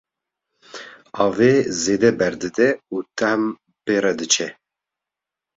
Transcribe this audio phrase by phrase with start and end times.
[1.25, 3.41] avê zêde ber dide û tehm
[3.83, 4.49] pê re diçe.